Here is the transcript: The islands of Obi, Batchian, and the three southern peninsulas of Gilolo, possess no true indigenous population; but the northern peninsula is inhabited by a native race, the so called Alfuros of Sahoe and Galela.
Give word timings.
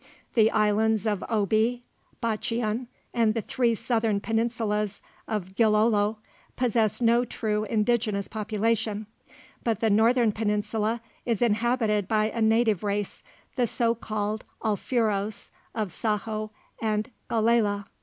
The 0.33 0.49
islands 0.49 1.05
of 1.05 1.23
Obi, 1.29 1.83
Batchian, 2.21 2.87
and 3.13 3.35
the 3.35 3.41
three 3.43 3.75
southern 3.75 4.19
peninsulas 4.19 4.99
of 5.27 5.53
Gilolo, 5.55 6.17
possess 6.55 7.01
no 7.01 7.23
true 7.23 7.65
indigenous 7.65 8.27
population; 8.27 9.05
but 9.63 9.79
the 9.79 9.91
northern 9.91 10.31
peninsula 10.31 11.01
is 11.23 11.39
inhabited 11.39 12.07
by 12.07 12.31
a 12.31 12.41
native 12.41 12.81
race, 12.83 13.21
the 13.55 13.67
so 13.67 13.93
called 13.93 14.43
Alfuros 14.63 15.51
of 15.75 15.89
Sahoe 15.89 16.49
and 16.81 17.11
Galela. 17.29 17.85